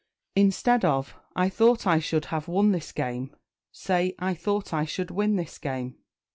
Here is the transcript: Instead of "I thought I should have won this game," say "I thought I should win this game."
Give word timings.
Instead 0.35 0.83
of 0.83 1.15
"I 1.35 1.47
thought 1.47 1.85
I 1.85 1.99
should 1.99 2.25
have 2.33 2.47
won 2.47 2.71
this 2.71 2.91
game," 2.91 3.35
say 3.71 4.15
"I 4.17 4.33
thought 4.33 4.73
I 4.73 4.83
should 4.83 5.11
win 5.11 5.35
this 5.35 5.59
game." 5.59 5.99